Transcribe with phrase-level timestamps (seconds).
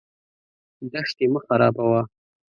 [0.91, 2.01] دښتې مه خرابوه.